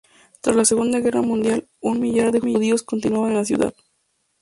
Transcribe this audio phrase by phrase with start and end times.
[0.41, 3.75] Tras la Segunda Guerra Mundial, un millar de judíos continuaban en la ciudad.